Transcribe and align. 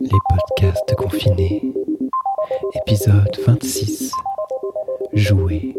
Les 0.00 0.08
podcasts 0.28 0.94
confinés. 0.94 1.72
Épisode 2.74 3.36
26. 3.44 4.12
Jouer 5.12 5.74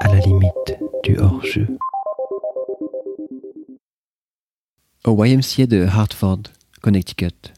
à 0.00 0.08
la 0.08 0.20
limite 0.20 0.78
du 1.02 1.18
hors-jeu. 1.18 1.66
Au 5.04 5.24
YMCA 5.24 5.66
de 5.66 5.84
Hartford, 5.86 6.42
Connecticut. 6.82 7.52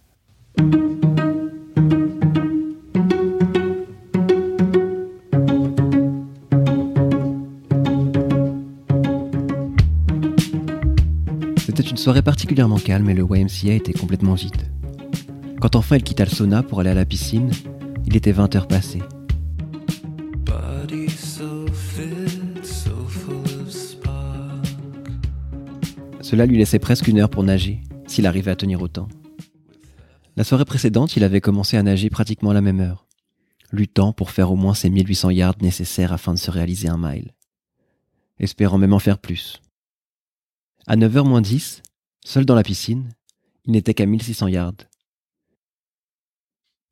Soirée 12.03 12.23
particulièrement 12.23 12.81
calme 12.81 13.09
et 13.11 13.15
le 13.15 13.23
YMCA 13.23 13.75
était 13.75 13.93
complètement 13.93 14.35
vide. 14.35 14.69
Quand 15.61 15.77
enfin 15.77 15.99
il 15.99 16.03
quitta 16.03 16.25
le 16.25 16.31
sauna 16.31 16.65
pour 16.65 16.81
aller 16.81 16.91
à 16.91 16.95
la 16.95 17.05
piscine, 17.05 17.53
il 18.07 18.17
était 18.17 18.33
20 18.33 18.57
heures 18.57 18.67
passées. 18.67 19.03
Cela 26.21 26.45
lui 26.45 26.59
laissait 26.59 26.81
presque 26.81 27.07
une 27.07 27.21
heure 27.21 27.31
pour 27.31 27.45
nager, 27.45 27.83
s'il 28.09 28.27
arrivait 28.27 28.51
à 28.51 28.57
tenir 28.57 28.83
autant. 28.83 29.07
La 30.35 30.43
soirée 30.43 30.65
précédente, 30.65 31.17
il 31.17 31.23
avait 31.23 31.41
commencé 31.41 31.77
à 31.77 31.85
nager 31.85 32.11
pratiquement 32.11 32.51
à 32.51 32.55
la 32.55 32.63
même 32.63 32.81
heure, 32.81 33.07
luttant 33.71 34.13
pour 34.13 34.33
faire 34.33 34.51
au 34.51 34.57
moins 34.57 34.75
ses 34.75 34.91
1800 34.91 35.31
yards 35.31 35.55
nécessaires 35.61 36.13
afin 36.13 36.35
de 36.35 36.39
se 36.41 36.51
réaliser 36.51 36.89
un 36.89 36.99
mile, 36.99 37.33
espérant 38.41 38.79
même 38.79 38.93
en 38.93 38.99
faire 38.99 39.19
plus. 39.19 39.63
À 40.89 40.97
9h 40.97 41.25
moins 41.25 41.41
10, 41.41 41.81
seul 42.25 42.45
dans 42.45 42.55
la 42.55 42.63
piscine, 42.63 43.15
il 43.65 43.73
n'était 43.73 43.95
qu'à 43.95 44.07
1600 44.07 44.49
yards. 44.49 44.75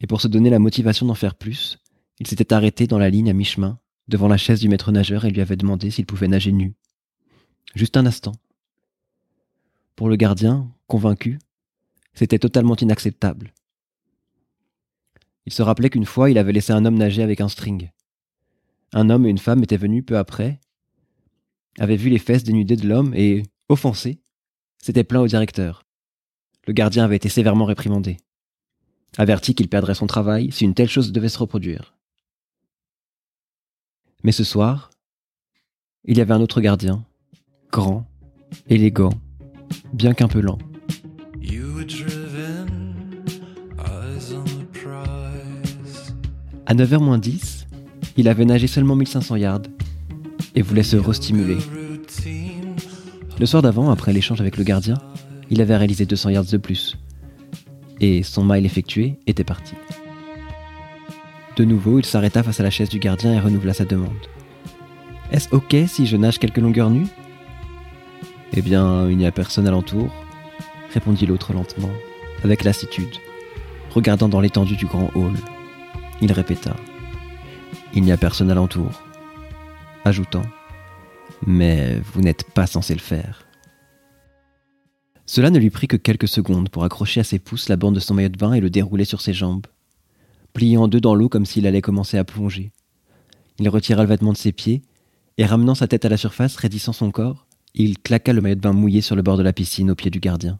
Et 0.01 0.07
pour 0.07 0.21
se 0.21 0.29
donner 0.29 0.51
la 0.51 0.59
motivation 0.59 1.07
d'en 1.07 1.15
faire 1.15 1.35
plus, 1.35 1.79
il 2.19 2.27
s'était 2.27 2.53
arrêté 2.53 2.87
dans 2.87 2.99
la 2.99 3.11
ligne 3.11 3.31
à 3.31 3.33
mi-chemin, 3.33 3.79
devant 4.09 4.29
la 4.29 4.37
chaise 4.37 4.61
du 4.61 4.69
maître 4.69 4.93
nageur 4.93 5.25
et 5.25 5.31
lui 5.31 5.41
avait 5.41 5.57
demandé 5.57 5.91
s'il 5.91 6.07
pouvait 6.07 6.29
nager 6.29 6.53
nu. 6.53 6.75
Juste 7.75 7.97
un 7.97 8.07
instant. 8.07 8.33
Pour 9.97 10.09
le 10.09 10.17
gardien, 10.17 10.71
convaincu, 10.87 11.39
c'était 12.15 12.39
totalement 12.39 12.77
inacceptable. 12.77 13.53
Il 15.47 15.53
se 15.53 15.63
rappelait 15.63 15.91
qu'une 15.91 16.07
fois 16.07 16.31
il 16.31 16.39
avait 16.39 16.53
laissé 16.53 16.73
un 16.73 16.85
homme 16.85 16.99
nager 16.99 17.23
avec 17.23 17.41
un 17.41 17.49
string. 17.49 17.91
Un 18.93 19.11
homme 19.11 19.27
et 19.27 19.31
une 19.31 19.39
femme 19.39 19.63
étaient 19.63 19.77
venus 19.77 20.05
peu 20.05 20.19
après, 20.19 20.61
avaient 21.79 21.97
vu 21.97 22.11
les 22.11 22.19
fesses 22.19 22.45
dénudées 22.45 22.77
de 22.77 22.89
l'homme 22.89 23.15
et, 23.15 23.43
offensé, 23.69 24.20
s'étaient 24.83 25.05
plaints 25.05 25.21
au 25.21 25.27
directeur. 25.27 25.85
Le 26.67 26.73
gardien 26.73 27.05
avait 27.05 27.17
été 27.17 27.29
sévèrement 27.29 27.65
réprimandé, 27.65 28.19
averti 29.17 29.55
qu'il 29.55 29.69
perdrait 29.69 29.95
son 29.95 30.07
travail 30.07 30.53
si 30.53 30.65
une 30.65 30.75
telle 30.75 30.89
chose 30.89 31.13
devait 31.13 31.29
se 31.29 31.39
reproduire. 31.39 31.95
Mais 34.23 34.33
ce 34.33 34.45
soir, 34.45 34.91
il 36.05 36.19
y 36.19 36.21
avait 36.21 36.35
un 36.35 36.41
autre 36.41 36.61
gardien, 36.61 37.05
grand, 37.73 38.07
élégant, 38.69 39.13
bien 39.93 40.15
qu'un 40.15 40.29
peu 40.29 40.41
lent. 40.41 40.59
À 46.67 46.75
9h 46.75 47.03
moins 47.03 47.19
10, 47.19 47.67
il 48.17 48.29
avait 48.29 48.45
nagé 48.45 48.67
seulement 48.67 48.95
1500 48.95 49.37
yards 49.37 49.63
et 50.55 50.63
voulait 50.63 50.83
se 50.83 50.97
restimuler. 50.97 51.59
Le 53.41 53.47
soir 53.47 53.63
d'avant, 53.63 53.91
après 53.91 54.13
l'échange 54.13 54.43
avec 54.43 54.59
le 54.59 54.65
gardien, 54.65 54.99
il 55.49 55.63
avait 55.63 55.75
réalisé 55.75 56.05
200 56.05 56.29
yards 56.29 56.45
de 56.45 56.59
plus. 56.59 56.99
Et 57.99 58.23
son 58.23 58.45
mile 58.45 58.67
effectué 58.67 59.17
était 59.27 59.45
parti. 59.45 59.73
De 61.57 61.65
nouveau, 61.65 61.99
il 61.99 62.05
s'arrêta 62.05 62.43
face 62.43 62.61
à 62.61 62.65
la 62.65 62.69
chaise 62.69 62.91
du 62.91 62.99
gardien 62.99 63.33
et 63.33 63.41
renouvela 63.41 63.73
sa 63.73 63.87
demande. 63.87 64.13
Est-ce 65.33 65.49
ok 65.55 65.75
si 65.89 66.05
je 66.07 66.19
nage 66.19 66.39
quelques 66.39 66.59
longueurs 66.59 66.91
nues? 66.91 67.07
Eh 68.53 68.61
bien, 68.61 69.09
il 69.09 69.17
n'y 69.17 69.25
a 69.25 69.33
personne 69.33 69.67
alentour, 69.67 70.13
répondit 70.93 71.25
l'autre 71.25 71.55
lentement, 71.55 71.93
avec 72.45 72.63
lassitude, 72.63 73.17
regardant 73.95 74.29
dans 74.29 74.41
l'étendue 74.43 74.77
du 74.77 74.85
grand 74.85 75.11
hall. 75.15 75.33
Il 76.21 76.31
répéta 76.31 76.77
Il 77.95 78.03
n'y 78.03 78.13
a 78.13 78.19
personne 78.19 78.51
alentour, 78.51 78.91
ajoutant 80.05 80.43
Mais 81.47 82.01
vous 82.13 82.21
n'êtes 82.21 82.45
pas 82.53 82.67
censé 82.67 82.95
le 82.95 83.01
faire. 83.01 83.47
Cela 85.27 85.51
ne 85.51 85.59
lui 85.59 85.71
prit 85.71 85.87
que 85.87 85.97
quelques 85.97 86.29
secondes 86.29 86.71
pour 86.71 86.85
accrocher 86.85 87.21
à 87.21 87.25
ses 87.25 87.39
pouces 87.39 87.69
la 87.69 87.77
bande 87.77 87.95
de 87.95 88.01
son 88.01 88.15
maillot 88.15 88.31
de 88.31 88.37
bain 88.37 88.53
et 88.53 88.61
le 88.61 88.71
dérouler 88.71 89.05
sur 89.05 89.21
ses 89.21 89.33
jambes, 89.33 89.67
plié 90.53 90.77
en 90.77 90.89
deux 90.89 91.01
dans 91.01 91.15
l'eau 91.15 91.29
comme 91.29 91.47
s'il 91.47 91.67
allait 91.67 91.83
commencer 91.83 92.19
à 92.19 92.25
plonger. 92.25 92.73
Il 93.59 93.69
retira 93.69 94.03
le 94.03 94.09
vêtement 94.09 94.33
de 94.33 94.37
ses 94.37 94.53
pieds 94.53 94.83
et 95.39 95.47
ramenant 95.47 95.75
sa 95.75 95.87
tête 95.87 96.05
à 96.05 96.09
la 96.09 96.17
surface, 96.17 96.57
raidissant 96.57 96.93
son 96.93 97.11
corps, 97.11 97.47
il 97.75 97.99
claqua 97.99 98.33
le 98.33 98.41
maillot 98.41 98.57
de 98.57 98.61
bain 98.61 98.73
mouillé 98.73 99.01
sur 99.01 99.17
le 99.17 99.23
bord 99.23 99.37
de 99.37 99.43
la 99.43 99.53
piscine 99.53 99.91
au 99.91 99.95
pied 99.95 100.11
du 100.11 100.21
gardien. 100.21 100.59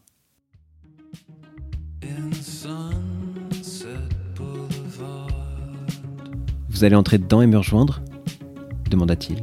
Vous 6.69 6.83
allez 6.83 6.95
entrer 6.95 7.17
dedans 7.19 7.41
et 7.41 7.47
me 7.47 7.57
rejoindre? 7.57 8.01
demanda-t-il. 8.89 9.39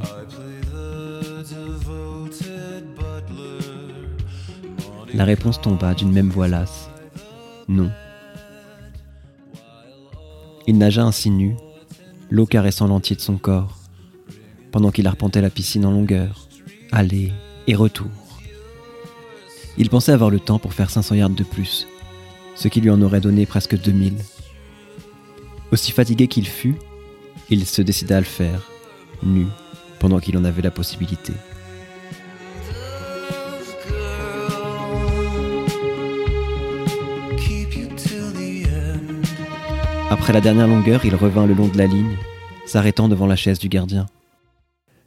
La 5.13 5.25
réponse 5.25 5.59
tomba 5.59 5.95
d'une 5.95 6.11
même 6.11 6.29
voix 6.29 6.47
lasse. 6.47 6.89
Non. 7.67 7.91
Il 10.67 10.77
nagea 10.77 11.03
ainsi 11.03 11.31
nu, 11.31 11.55
l'eau 12.29 12.45
caressant 12.45 12.87
l'entier 12.87 13.15
de 13.15 13.21
son 13.21 13.37
corps, 13.37 13.77
pendant 14.71 14.91
qu'il 14.91 15.07
arpentait 15.07 15.41
la 15.41 15.49
piscine 15.49 15.85
en 15.85 15.91
longueur, 15.91 16.47
aller 16.91 17.33
et 17.65 17.75
retour. 17.75 18.11
Il 19.77 19.89
pensait 19.89 20.11
avoir 20.11 20.29
le 20.29 20.39
temps 20.39 20.59
pour 20.59 20.73
faire 20.73 20.91
500 20.91 21.15
yards 21.15 21.29
de 21.31 21.43
plus, 21.43 21.87
ce 22.55 22.67
qui 22.67 22.81
lui 22.81 22.91
en 22.91 23.01
aurait 23.01 23.21
donné 23.21 23.47
presque 23.47 23.81
2000. 23.81 24.13
Aussi 25.71 25.91
fatigué 25.91 26.27
qu'il 26.27 26.47
fut, 26.47 26.75
il 27.49 27.65
se 27.65 27.81
décida 27.81 28.17
à 28.17 28.19
le 28.19 28.25
faire, 28.25 28.69
nu, 29.23 29.47
pendant 29.99 30.19
qu'il 30.19 30.37
en 30.37 30.43
avait 30.43 30.61
la 30.61 30.71
possibilité. 30.71 31.33
Après 40.11 40.33
la 40.33 40.41
dernière 40.41 40.67
longueur, 40.67 41.05
il 41.05 41.13
revint 41.13 41.45
le 41.45 41.53
long 41.53 41.67
de 41.67 41.77
la 41.77 41.85
ligne, 41.85 42.17
s'arrêtant 42.65 43.09
devant 43.09 43.27
la 43.27 43.35
chaise 43.35 43.59
du 43.59 43.69
gardien. 43.69 44.07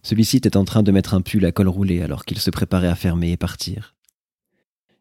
Celui-ci 0.04 0.36
était 0.36 0.56
en 0.56 0.64
train 0.64 0.84
de 0.84 0.92
mettre 0.92 1.14
un 1.14 1.22
pull 1.22 1.44
à 1.44 1.50
col 1.50 1.66
roulé 1.66 2.02
alors 2.02 2.24
qu'il 2.24 2.38
se 2.38 2.50
préparait 2.50 2.86
à 2.86 2.94
fermer 2.94 3.32
et 3.32 3.36
partir. 3.36 3.96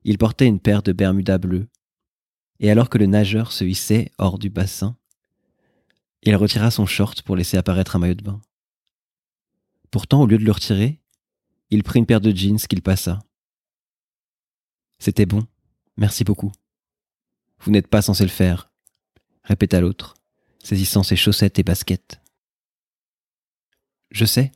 Il 0.04 0.18
portait 0.18 0.48
une 0.48 0.60
paire 0.60 0.82
de 0.82 0.92
Bermudas 0.92 1.38
bleues, 1.38 1.68
et 2.60 2.72
alors 2.72 2.90
que 2.90 2.98
le 2.98 3.06
nageur 3.06 3.52
se 3.52 3.64
hissait 3.64 4.12
hors 4.18 4.40
du 4.40 4.50
bassin, 4.50 4.98
il 6.24 6.36
retira 6.36 6.72
son 6.72 6.88
short 6.88 7.22
pour 7.22 7.36
laisser 7.36 7.58
apparaître 7.58 7.96
un 7.96 8.00
maillot 8.00 8.16
de 8.16 8.24
bain. 8.24 8.42
Pourtant, 9.92 10.22
au 10.22 10.26
lieu 10.26 10.40
de 10.40 10.46
le 10.46 10.52
retirer, 10.52 11.00
il 11.70 11.84
prit 11.84 12.00
une 12.00 12.08
paire 12.08 12.22
de 12.22 12.36
jeans 12.36 12.58
qu'il 12.58 12.82
passa. 12.82 13.20
C'était 14.98 15.28
bon, 15.28 15.46
merci 15.96 16.24
beaucoup. 16.24 16.52
Vous 17.60 17.70
n'êtes 17.70 17.88
pas 17.88 18.02
censé 18.02 18.24
le 18.24 18.30
faire, 18.30 18.71
répéta 19.44 19.82
l'autre, 19.82 20.16
saisissant 20.60 21.04
ses 21.04 21.16
chaussettes 21.16 21.60
et 21.60 21.64
baskets. 21.64 22.22
Je 24.12 24.26
sais. 24.26 24.52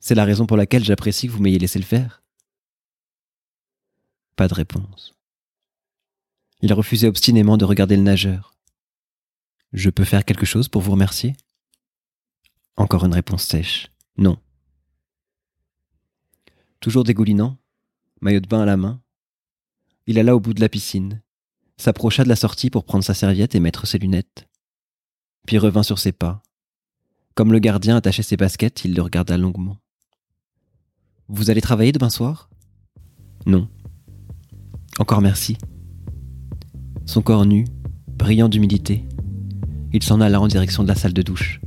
C'est 0.00 0.14
la 0.14 0.24
raison 0.24 0.46
pour 0.46 0.56
laquelle 0.56 0.84
j'apprécie 0.84 1.26
que 1.26 1.32
vous 1.32 1.42
m'ayez 1.42 1.58
laissé 1.58 1.78
le 1.78 1.84
faire. 1.84 2.22
Pas 4.36 4.48
de 4.48 4.54
réponse. 4.54 5.14
Il 6.60 6.72
refusait 6.72 7.08
obstinément 7.08 7.56
de 7.56 7.64
regarder 7.64 7.96
le 7.96 8.02
nageur. 8.02 8.54
Je 9.72 9.90
peux 9.90 10.04
faire 10.04 10.24
quelque 10.24 10.46
chose 10.46 10.68
pour 10.68 10.82
vous 10.82 10.92
remercier? 10.92 11.36
Encore 12.76 13.04
une 13.04 13.14
réponse 13.14 13.44
sèche. 13.44 13.88
Non. 14.16 14.38
Toujours 16.80 17.04
dégoulinant, 17.04 17.58
maillot 18.20 18.40
de 18.40 18.46
bain 18.46 18.62
à 18.62 18.66
la 18.66 18.76
main, 18.76 19.02
il 20.06 20.18
alla 20.18 20.36
au 20.36 20.40
bout 20.40 20.54
de 20.54 20.60
la 20.60 20.68
piscine, 20.68 21.22
s'approcha 21.76 22.24
de 22.24 22.28
la 22.28 22.36
sortie 22.36 22.70
pour 22.70 22.84
prendre 22.84 23.04
sa 23.04 23.14
serviette 23.14 23.54
et 23.54 23.60
mettre 23.60 23.86
ses 23.86 23.98
lunettes, 23.98 24.48
puis 25.46 25.58
revint 25.58 25.82
sur 25.82 25.98
ses 25.98 26.12
pas. 26.12 26.42
Comme 27.34 27.52
le 27.52 27.58
gardien 27.58 27.96
attachait 27.96 28.22
ses 28.22 28.36
baskets, 28.36 28.84
il 28.84 28.94
le 28.94 29.02
regarda 29.02 29.36
longuement. 29.36 29.78
Vous 31.28 31.50
allez 31.50 31.60
travailler 31.60 31.92
demain 31.92 32.10
soir? 32.10 32.48
Non. 33.46 33.68
Encore 34.98 35.20
merci. 35.20 35.56
Son 37.06 37.22
corps 37.22 37.46
nu, 37.46 37.64
brillant 38.08 38.48
d'humidité, 38.48 39.04
il 39.92 40.02
s'en 40.02 40.20
alla 40.20 40.40
en 40.40 40.48
direction 40.48 40.82
de 40.82 40.88
la 40.88 40.94
salle 40.94 41.12
de 41.12 41.22
douche. 41.22 41.60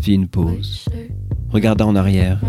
Fit 0.00 0.14
une 0.14 0.28
pause, 0.28 0.84
regarda 1.50 1.86
en 1.86 1.96
arrière. 1.96 2.40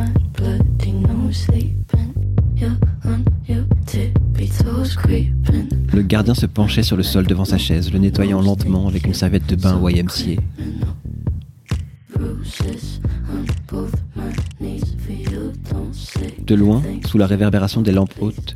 Le 6.00 6.06
gardien 6.06 6.34
se 6.34 6.46
penchait 6.46 6.81
sur 6.81 6.96
le 6.96 7.04
sol 7.04 7.28
devant 7.28 7.44
sa 7.44 7.57
chaise, 7.57 7.92
le 7.92 8.00
nettoyant 8.00 8.42
lentement 8.42 8.88
avec 8.88 9.06
une 9.06 9.13
serviette 9.13 9.46
de 9.48 9.57
bain 9.57 9.78
YMCA. 9.84 10.42
De 16.40 16.56
loin, 16.56 16.81
sous 17.06 17.18
la 17.18 17.28
réverbération 17.28 17.81
des 17.81 17.92
lampes 17.92 18.13
hautes, 18.22 18.56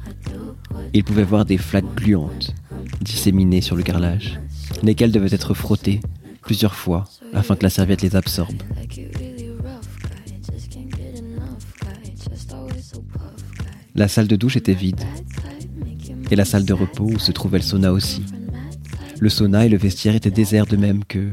il 0.93 1.03
pouvait 1.03 1.25
voir 1.25 1.43
des 1.43 1.57
flaques 1.57 1.93
gluantes 1.97 2.55
disséminées 3.01 3.59
sur 3.59 3.75
le 3.75 3.83
carrelage, 3.83 4.39
lesquelles 4.81 5.11
devaient 5.11 5.35
être 5.35 5.53
frottées 5.53 5.99
plusieurs 6.41 6.75
fois 6.75 7.03
afin 7.33 7.57
que 7.57 7.63
la 7.63 7.69
serviette 7.69 8.03
les 8.03 8.15
absorbe. 8.15 8.55
La 13.95 14.07
salle 14.07 14.27
de 14.27 14.37
douche 14.37 14.55
était 14.55 14.73
vide, 14.73 15.03
et 16.31 16.35
la 16.35 16.45
salle 16.45 16.65
de 16.65 16.73
repos 16.73 17.05
où 17.05 17.19
se 17.19 17.31
trouvait 17.31 17.59
le 17.59 17.63
sauna 17.63 17.91
aussi. 17.91 18.23
Le 19.19 19.29
sauna 19.29 19.65
et 19.65 19.69
le 19.69 19.77
vestiaire 19.77 20.15
étaient 20.15 20.31
déserts 20.31 20.65
de 20.65 20.75
même 20.75 21.03
que, 21.05 21.29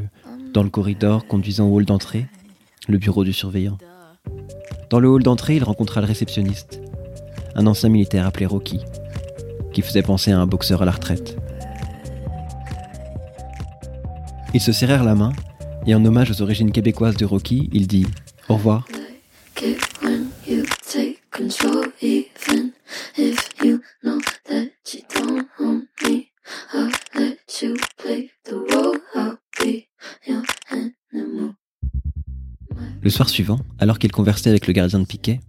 dans 0.52 0.62
le 0.62 0.70
corridor 0.70 1.26
conduisant 1.26 1.68
au 1.68 1.74
hall 1.74 1.84
d'entrée, 1.84 2.26
le 2.88 2.98
bureau 2.98 3.24
du 3.24 3.32
surveillant. 3.32 3.78
Dans 4.90 5.00
le 5.00 5.08
hall 5.08 5.22
d'entrée, 5.22 5.56
il 5.56 5.64
rencontra 5.64 6.00
le 6.00 6.06
réceptionniste, 6.06 6.80
un 7.54 7.66
ancien 7.66 7.88
militaire 7.88 8.26
appelé 8.26 8.46
Rocky, 8.46 8.80
qui 9.72 9.82
faisait 9.82 10.02
penser 10.02 10.32
à 10.32 10.38
un 10.38 10.46
boxeur 10.46 10.82
à 10.82 10.84
la 10.84 10.92
retraite. 10.92 11.36
Ils 14.52 14.60
se 14.60 14.72
serrèrent 14.72 15.04
la 15.04 15.14
main, 15.14 15.32
et 15.86 15.94
en 15.94 16.04
hommage 16.04 16.30
aux 16.30 16.42
origines 16.42 16.72
québécoises 16.72 17.16
de 17.16 17.24
Rocky, 17.24 17.70
il 17.72 17.86
dit 17.86 18.06
Au 18.48 18.54
revoir. 18.54 18.86
Le 33.02 33.08
soir 33.08 33.30
suivant, 33.30 33.60
alors 33.78 33.98
qu'il 33.98 34.12
conversait 34.12 34.50
avec 34.50 34.66
le 34.66 34.74
gardien 34.74 34.98
de 34.98 35.06
piquet, 35.06 35.40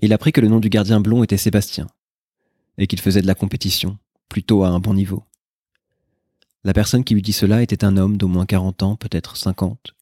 il 0.00 0.14
apprit 0.14 0.32
que 0.32 0.40
le 0.40 0.48
nom 0.48 0.60
du 0.60 0.70
gardien 0.70 0.98
blond 0.98 1.22
était 1.22 1.36
Sébastien, 1.36 1.86
et 2.78 2.86
qu'il 2.86 3.00
faisait 3.00 3.20
de 3.20 3.26
la 3.26 3.34
compétition, 3.34 3.98
plutôt 4.30 4.64
à 4.64 4.68
un 4.68 4.80
bon 4.80 4.94
niveau. 4.94 5.24
La 6.64 6.72
personne 6.72 7.04
qui 7.04 7.12
lui 7.12 7.20
dit 7.20 7.34
cela 7.34 7.62
était 7.62 7.84
un 7.84 7.98
homme 7.98 8.16
d'au 8.16 8.28
moins 8.28 8.46
40 8.46 8.82
ans, 8.82 8.96
peut-être 8.96 9.36
50. 9.36 9.94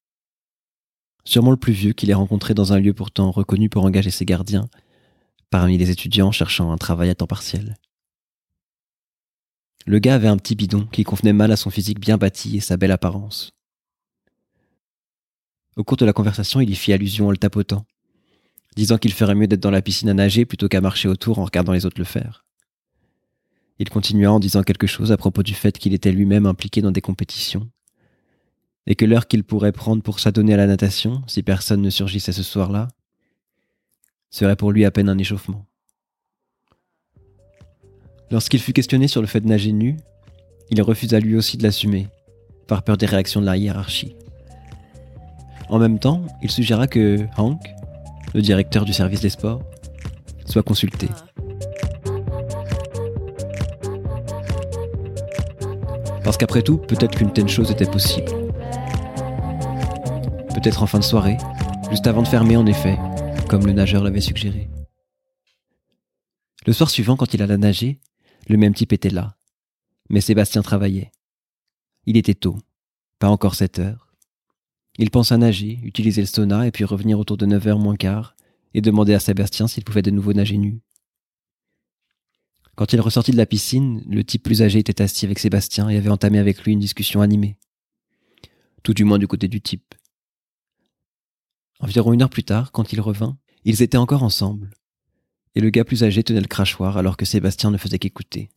Sûrement 1.24 1.50
le 1.50 1.56
plus 1.56 1.72
vieux 1.72 1.92
qu'il 1.92 2.10
ait 2.10 2.14
rencontré 2.14 2.54
dans 2.54 2.72
un 2.72 2.78
lieu 2.78 2.94
pourtant 2.94 3.32
reconnu 3.32 3.68
pour 3.68 3.84
engager 3.84 4.10
ses 4.12 4.24
gardiens, 4.24 4.68
parmi 5.50 5.78
les 5.78 5.90
étudiants 5.90 6.30
cherchant 6.30 6.70
un 6.70 6.78
travail 6.78 7.10
à 7.10 7.16
temps 7.16 7.26
partiel. 7.26 7.76
Le 9.84 9.98
gars 9.98 10.14
avait 10.14 10.28
un 10.28 10.36
petit 10.36 10.54
bidon 10.54 10.86
qui 10.86 11.02
convenait 11.02 11.32
mal 11.32 11.50
à 11.50 11.56
son 11.56 11.70
physique 11.70 11.98
bien 11.98 12.18
bâti 12.18 12.56
et 12.56 12.60
sa 12.60 12.76
belle 12.76 12.92
apparence. 12.92 13.52
Au 15.76 15.84
cours 15.84 15.96
de 15.96 16.04
la 16.04 16.12
conversation, 16.12 16.60
il 16.60 16.70
y 16.70 16.74
fit 16.74 16.92
allusion 16.92 17.28
en 17.28 17.30
le 17.30 17.36
tapotant, 17.38 17.86
disant 18.76 18.98
qu'il 18.98 19.12
ferait 19.12 19.34
mieux 19.34 19.46
d'être 19.46 19.60
dans 19.60 19.70
la 19.70 19.82
piscine 19.82 20.10
à 20.10 20.14
nager 20.14 20.44
plutôt 20.44 20.68
qu'à 20.68 20.80
marcher 20.80 21.08
autour 21.08 21.38
en 21.38 21.44
regardant 21.44 21.72
les 21.72 21.86
autres 21.86 22.00
le 22.00 22.04
faire. 22.04 22.44
Il 23.78 23.88
continua 23.88 24.30
en 24.30 24.38
disant 24.38 24.62
quelque 24.62 24.86
chose 24.86 25.12
à 25.12 25.16
propos 25.16 25.42
du 25.42 25.54
fait 25.54 25.78
qu'il 25.78 25.94
était 25.94 26.12
lui-même 26.12 26.46
impliqué 26.46 26.82
dans 26.82 26.90
des 26.90 27.00
compétitions, 27.00 27.70
et 28.86 28.94
que 28.94 29.04
l'heure 29.04 29.28
qu'il 29.28 29.44
pourrait 29.44 29.72
prendre 29.72 30.02
pour 30.02 30.20
s'adonner 30.20 30.54
à 30.54 30.58
la 30.58 30.66
natation, 30.66 31.22
si 31.26 31.42
personne 31.42 31.80
ne 31.80 31.90
surgissait 31.90 32.32
ce 32.32 32.42
soir-là, 32.42 32.88
serait 34.30 34.56
pour 34.56 34.72
lui 34.72 34.84
à 34.84 34.90
peine 34.90 35.08
un 35.08 35.18
échauffement. 35.18 35.66
Lorsqu'il 38.30 38.60
fut 38.60 38.72
questionné 38.72 39.08
sur 39.08 39.20
le 39.20 39.26
fait 39.26 39.40
de 39.40 39.48
nager 39.48 39.72
nu, 39.72 39.96
il 40.70 40.80
refusa 40.82 41.20
lui 41.20 41.36
aussi 41.36 41.56
de 41.56 41.62
l'assumer, 41.62 42.08
par 42.66 42.82
peur 42.82 42.96
des 42.96 43.06
réactions 43.06 43.40
de 43.40 43.46
la 43.46 43.56
hiérarchie. 43.56 44.16
En 45.72 45.78
même 45.78 45.98
temps, 45.98 46.26
il 46.42 46.50
suggéra 46.50 46.86
que 46.86 47.26
Hank, 47.38 47.58
le 48.34 48.42
directeur 48.42 48.84
du 48.84 48.92
service 48.92 49.22
des 49.22 49.30
sports, 49.30 49.62
soit 50.44 50.62
consulté. 50.62 51.08
Parce 56.22 56.36
qu'après 56.36 56.60
tout, 56.60 56.76
peut-être 56.76 57.16
qu'une 57.16 57.32
telle 57.32 57.48
chose 57.48 57.70
était 57.70 57.90
possible. 57.90 58.30
Peut-être 60.52 60.82
en 60.82 60.86
fin 60.86 60.98
de 60.98 61.04
soirée, 61.04 61.38
juste 61.88 62.06
avant 62.06 62.20
de 62.20 62.28
fermer 62.28 62.58
en 62.58 62.66
effet, 62.66 62.98
comme 63.48 63.64
le 63.64 63.72
nageur 63.72 64.04
l'avait 64.04 64.20
suggéré. 64.20 64.68
Le 66.66 66.74
soir 66.74 66.90
suivant, 66.90 67.16
quand 67.16 67.32
il 67.32 67.40
alla 67.42 67.56
nager, 67.56 67.98
le 68.46 68.58
même 68.58 68.74
type 68.74 68.92
était 68.92 69.08
là. 69.08 69.38
Mais 70.10 70.20
Sébastien 70.20 70.60
travaillait. 70.60 71.12
Il 72.04 72.18
était 72.18 72.34
tôt, 72.34 72.58
pas 73.18 73.30
encore 73.30 73.54
7 73.54 73.78
heures. 73.78 74.01
Il 74.98 75.10
pensa 75.10 75.36
nager, 75.38 75.80
utiliser 75.82 76.20
le 76.20 76.26
sauna 76.26 76.66
et 76.66 76.70
puis 76.70 76.84
revenir 76.84 77.18
autour 77.18 77.36
de 77.36 77.46
9 77.46 77.66
heures 77.66 77.78
moins 77.78 77.96
quart 77.96 78.36
et 78.74 78.80
demander 78.80 79.14
à 79.14 79.20
Sébastien 79.20 79.68
s'il 79.68 79.84
pouvait 79.84 80.02
de 80.02 80.10
nouveau 80.10 80.32
nager 80.32 80.58
nu. 80.58 80.80
Quand 82.74 82.92
il 82.92 83.00
ressortit 83.00 83.32
de 83.32 83.36
la 83.36 83.46
piscine, 83.46 84.02
le 84.08 84.24
type 84.24 84.42
plus 84.42 84.62
âgé 84.62 84.78
était 84.78 85.02
assis 85.02 85.26
avec 85.26 85.38
Sébastien 85.38 85.88
et 85.88 85.96
avait 85.96 86.08
entamé 86.08 86.38
avec 86.38 86.62
lui 86.62 86.72
une 86.72 86.78
discussion 86.78 87.20
animée. 87.20 87.56
Tout 88.82 88.94
du 88.94 89.04
moins 89.04 89.18
du 89.18 89.26
côté 89.26 89.48
du 89.48 89.60
type. 89.60 89.94
Environ 91.80 92.12
une 92.12 92.22
heure 92.22 92.30
plus 92.30 92.44
tard, 92.44 92.72
quand 92.72 92.92
il 92.92 93.00
revint, 93.00 93.36
ils 93.64 93.82
étaient 93.82 93.98
encore 93.98 94.22
ensemble, 94.22 94.70
et 95.54 95.60
le 95.60 95.70
gars 95.70 95.84
plus 95.84 96.02
âgé 96.02 96.22
tenait 96.22 96.40
le 96.40 96.46
crachoir 96.46 96.96
alors 96.96 97.16
que 97.16 97.24
Sébastien 97.24 97.70
ne 97.70 97.76
faisait 97.76 97.98
qu'écouter. 97.98 98.50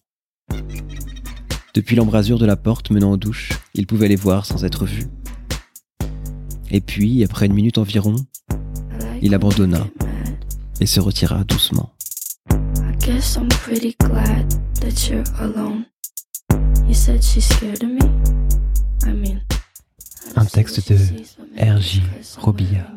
Depuis 1.74 1.96
l'embrasure 1.96 2.40
de 2.40 2.46
la 2.46 2.56
porte 2.56 2.90
menant 2.92 3.12
aux 3.12 3.18
douches, 3.18 3.52
il 3.74 3.86
pouvait 3.86 4.08
les 4.08 4.16
voir 4.16 4.46
sans 4.46 4.64
être 4.64 4.86
vu. 4.86 5.08
Et 6.76 6.82
puis, 6.82 7.24
après 7.24 7.46
une 7.46 7.54
minute 7.54 7.78
environ, 7.78 8.18
il 9.22 9.34
abandonna 9.34 9.88
et 10.82 10.86
se 10.86 11.00
retira 11.00 11.46
doucement. 11.46 11.94
Un 20.36 20.46
texte 20.46 20.92
de 20.92 20.98
R.J. 21.58 22.02
Robilla. 22.40 22.92